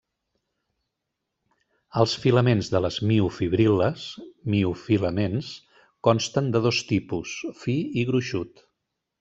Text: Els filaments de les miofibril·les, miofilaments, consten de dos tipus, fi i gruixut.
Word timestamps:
Els 2.03 2.15
filaments 2.23 2.71
de 2.75 2.81
les 2.87 2.97
miofibril·les, 3.11 4.07
miofilaments, 4.55 5.53
consten 6.09 6.51
de 6.57 6.63
dos 6.67 6.83
tipus, 6.95 7.39
fi 7.65 7.81
i 8.05 8.09
gruixut. 8.13 8.69